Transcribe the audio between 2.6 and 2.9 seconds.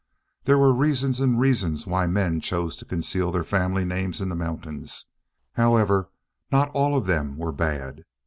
to